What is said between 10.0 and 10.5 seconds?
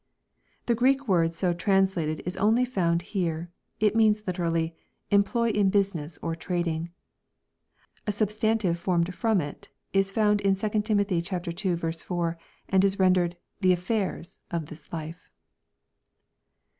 found